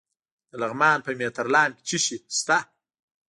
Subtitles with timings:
[0.49, 2.57] د لغمان په مهترلام کې څه شی شته؟